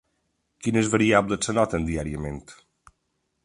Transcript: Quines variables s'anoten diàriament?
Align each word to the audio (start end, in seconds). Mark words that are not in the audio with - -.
Quines 0.67 0.89
variables 0.93 1.45
s'anoten 1.49 1.87
diàriament? 1.91 2.43